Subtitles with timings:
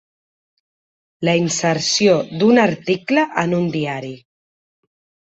[1.27, 4.11] La inserció d'un article en un diari.